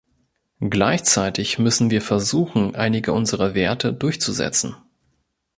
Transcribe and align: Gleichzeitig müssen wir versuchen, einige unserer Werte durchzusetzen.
Gleichzeitig 0.67 1.59
müssen 1.59 1.91
wir 1.91 2.01
versuchen, 2.01 2.73
einige 2.75 3.13
unserer 3.13 3.53
Werte 3.53 3.93
durchzusetzen. 3.93 4.75